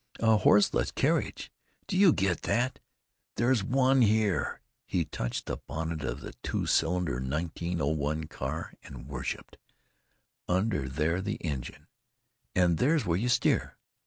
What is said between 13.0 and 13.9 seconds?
where you steer....